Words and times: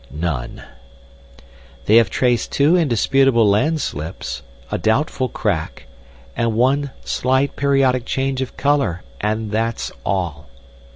"None." 0.09 0.63
"They 1.85 1.97
have 1.97 2.09
traced 2.09 2.51
two 2.51 2.75
indisputable 2.75 3.47
landslips, 3.47 4.41
a 4.71 4.79
doubtful 4.79 5.29
crack, 5.29 5.85
and 6.35 6.55
one 6.55 6.89
slight 7.05 7.55
periodic 7.55 8.03
change 8.07 8.41
of 8.41 8.57
colour, 8.57 9.03
and 9.21 9.51
that's 9.51 9.91
all." 10.03 10.49